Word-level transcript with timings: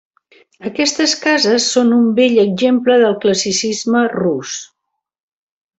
Aquestes 0.69 1.13
cases 1.25 1.67
són 1.75 1.93
un 1.99 2.09
bell 2.21 2.41
exemple 2.45 2.97
del 3.05 3.17
classicisme 3.27 4.03
rus. 4.19 4.59